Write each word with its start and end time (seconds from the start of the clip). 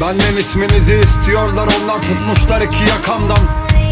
Benden 0.00 0.36
isminizi 0.36 1.00
istiyorlar 1.04 1.68
onlar 1.80 2.02
tutmuşlar 2.02 2.60
iki 2.60 2.84
yakamdan. 2.90 3.38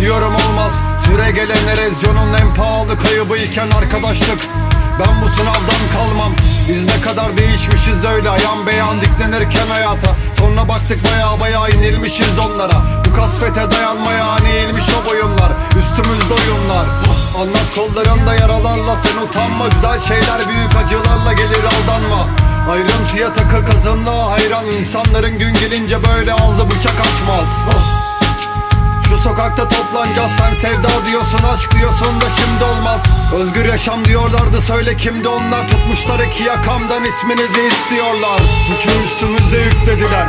Diyorum 0.00 0.34
olmaz 0.34 0.72
süre 1.04 1.30
gelen 1.30 1.66
erozyonun 1.66 2.34
en 2.40 2.54
pahalı 2.54 2.98
kaybı 2.98 3.36
iken 3.36 3.70
arkadaşlık. 3.70 4.48
Ben 5.00 5.22
bu 5.22 5.28
sınavdan 5.28 5.84
kalmam 5.92 6.32
Biz 6.68 6.84
ne 6.84 7.00
kadar 7.00 7.36
değişmişiz 7.36 8.04
öyle. 8.14 8.30
Ayan 8.30 8.66
beyan 8.66 9.00
diklenirken 9.00 9.66
hayata 9.66 10.10
Sonra 10.38 10.68
baktık 10.68 11.00
baya 11.04 11.40
baya 11.40 11.68
inilmişiz 11.68 12.38
onlara. 12.46 12.82
Bu 13.06 13.16
kasvete 13.16 13.70
dayanmaya 13.72 14.26
hani 14.32 14.48
eğilmiş 14.48 14.84
o 15.02 15.10
boyunlar 15.10 15.52
Üstümüzde 15.78 16.34
oyunlar. 16.34 16.86
Anlat 17.40 17.68
kollarında 17.76 18.34
yaralarla 18.34 18.96
sen 18.96 19.22
utanma 19.22 19.68
Güzel 19.68 20.00
şeyler 20.00 20.48
büyük 20.48 20.76
acılarla 20.76 21.32
gelir 21.32 21.64
aldanma 21.64 22.37
Ayrıntıya 22.70 23.32
takı 23.32 23.66
kazınlığa 23.66 24.30
hayran 24.30 24.66
insanların 24.66 25.38
gün 25.38 25.54
gelince 25.54 25.96
böyle 26.04 26.32
ağzı 26.32 26.70
bıçak 26.70 27.00
açmaz. 27.00 27.48
Şu 29.08 29.18
sokakta 29.18 29.68
toplanacağız 29.68 30.30
sen 30.38 30.54
sevda 30.54 30.88
diyorsun 31.10 31.38
aşk 31.54 31.74
diyorsun 31.78 32.20
da 32.20 32.24
şimdi 32.36 32.64
olmaz. 32.64 33.02
Özgür 33.34 33.64
yaşam 33.64 34.04
diyorlardı 34.04 34.60
söyle 34.60 34.96
kimdi 34.96 35.28
onlar? 35.28 35.68
Tutmuşlar 35.68 36.20
iki 36.20 36.42
yakamdan 36.42 37.04
isminizi 37.04 37.60
istiyorlar. 37.68 38.40
Suçu 38.68 38.90
üstümüze 39.04 39.60
yüklediler. 39.60 40.28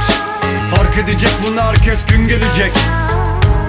Fark 0.76 0.98
edecek 0.98 1.32
bunu 1.48 1.62
herkes 1.62 2.06
gün 2.06 2.28
gelecek. 2.28 2.72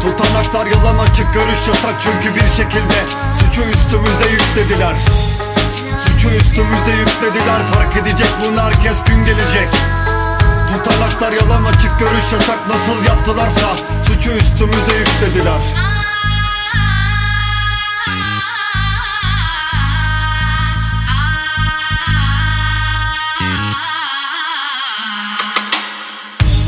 Tutanaklar 0.02 0.66
yalan 0.66 0.98
açık 0.98 1.34
görüş 1.34 1.68
yasak 1.68 1.94
çünkü 2.00 2.34
bir 2.34 2.48
şekilde 2.48 2.98
Suçu 3.40 3.62
üstümüze 3.62 4.30
yüklediler 4.30 4.94
Suçu 6.06 6.28
üstümüze 6.28 6.90
yüklediler 6.90 7.62
Fark 7.74 7.96
edecek 7.96 8.28
bunu 8.46 8.60
herkes 8.60 9.04
gün 9.04 9.24
gelecek. 9.24 9.68
Tutanaklar 10.68 11.32
yalan 11.32 11.64
açık 11.64 11.98
görüş 11.98 12.32
yasak 12.32 12.58
nasıl 12.68 13.04
yaptılarsa 13.04 13.66
Suçu 14.06 14.30
üstümüze 14.30 14.96
yüklediler. 14.96 15.60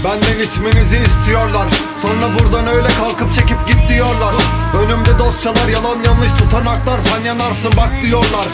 Benden 0.05 0.39
isminizi 0.39 0.97
istiyorlar 0.97 1.69
Sonra 2.03 2.39
buradan 2.39 2.66
öyle 2.66 2.89
kalkıp 2.89 3.34
çekip 3.34 3.66
git 3.66 3.89
diyorlar 3.89 4.34
Önümde 4.81 5.19
dosyalar 5.19 5.69
yalan 5.69 6.03
yanlış 6.05 6.33
tutanaklar 6.33 7.01
Sen 7.01 7.25
yanarsın 7.25 7.73
bak 7.77 7.91
diyorlar. 8.03 8.48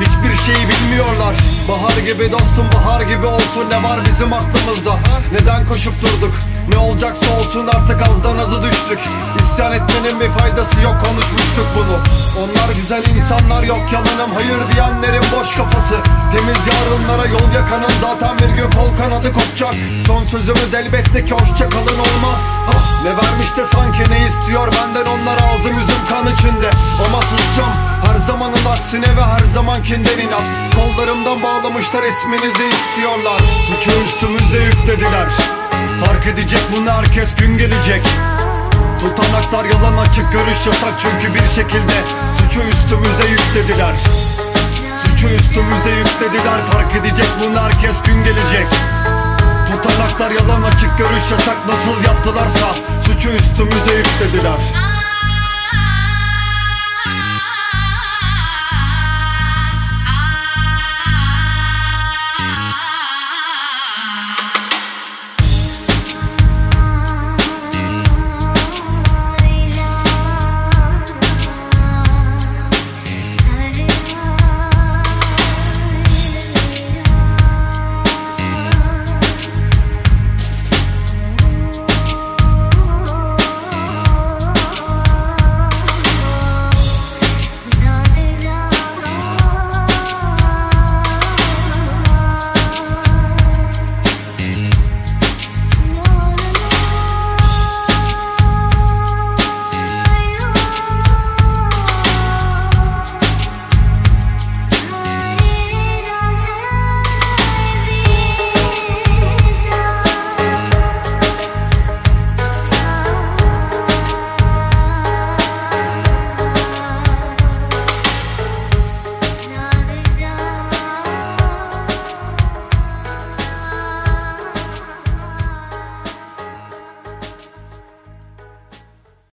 Hiçbir 0.00 0.36
şeyi 0.36 0.68
bilmiyorlar. 0.68 1.34
Bahar 1.68 1.96
gibi 2.06 2.32
dostum 2.32 2.66
bahar 2.74 3.00
gibi 3.00 3.26
olsun 3.26 3.70
Ne 3.70 3.82
var 3.82 3.98
bizim 4.06 4.32
aklımızda? 4.32 4.98
Neden 5.32 5.66
koşup 5.66 5.94
durduk? 6.02 6.34
Ne 6.72 6.78
olacaksa 6.78 7.36
olsun 7.38 7.66
artık 7.66 8.02
azdan 8.08 8.38
azı 8.38 8.62
düştük. 8.62 8.98
İsyan 9.42 9.72
etmenin 9.72 10.20
bir 10.20 10.30
faydası 10.38 10.80
yok 10.80 10.96
konuşmuştuk 11.06 11.66
bunu. 11.76 11.96
Onlar 12.42 12.74
güzel 12.76 13.04
insanlar 13.16 13.62
yok 13.62 13.92
yalanım 13.92 14.30
Hayır 14.34 14.60
diyenlerin 14.72 15.24
boş 15.36 15.48
kafası. 15.56 15.96
Temiz 16.32 16.62
yarınlara 16.70 17.26
yol 17.26 17.48
yakanın 17.54 17.92
Zaten 18.00 18.38
bir 18.38 18.54
gün 18.56 18.70
kol 18.70 18.96
kanadı 18.98 19.32
kopacak. 19.32 19.74
Son 20.06 20.26
sözümüz 20.26 20.74
elbette 20.74 21.24
ki 21.24 21.34
hoşça 21.34 21.68
kalın 21.68 21.98
olmaz. 22.06 22.40
Hah, 22.66 23.04
Ne 23.04 23.10
vermiş 23.10 23.56
de 23.56 23.64
sanki 23.74 24.10
ne 24.10 24.26
istiyor 24.26 24.66
benden 24.72 25.06
Onlar 25.10 25.36
ağzım 25.62 25.80
yüzüm 25.80 26.04
kan 26.10 26.26
içinde. 26.34 26.70
Ama 27.06 27.22
susacağım 27.22 27.72
her 28.06 28.26
zamanın 28.26 28.64
aksine 28.72 29.16
ve 29.16 29.22
her 29.22 29.44
zamankinden 29.54 30.18
inat. 30.18 30.44
Kollarımdan 30.76 31.42
bağlamışlar 31.42 32.02
isminizi 32.02 32.64
istiyorlar. 32.64 33.40
Suçu 33.66 33.90
üstümüze 34.04 34.58
yüklediler. 34.58 35.28
Fark 36.04 36.26
edecek 36.26 36.60
bunu 36.72 36.90
herkes 36.90 37.34
gün 37.34 37.58
gelecek. 37.58 38.02
Tutanaklar 39.00 39.64
yalan 39.64 39.96
açık 39.96 40.32
görüş 40.32 40.66
yasak 40.66 40.94
çünkü 41.02 41.34
bir 41.34 41.48
şekilde. 41.48 41.98
Suçu 42.38 42.60
üstümüze 42.60 43.26
yüklediler. 43.30 43.94
Suçu 45.02 45.28
üstümüze 45.28 45.90
yüklediler. 45.90 46.60
Fark 46.72 46.96
edecek 46.96 47.28
bunu 47.40 47.60
herkes 47.60 48.02
gün 48.06 48.24
gelecek. 48.24 48.66
Tutanaklar 49.66 50.30
yalan 50.30 50.62
açık 50.62 50.98
görüş 50.98 51.30
yasak 51.30 51.56
nasıl 51.68 52.04
yaptılarsa. 52.04 52.66
Suçu 53.06 53.28
üstümüze 53.28 53.92
yüklediler 53.92 54.81